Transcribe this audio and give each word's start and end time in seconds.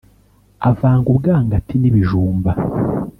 Avanga 0.69 1.05
ubwangati 1.13 1.75
n'ibijumba 1.77 2.51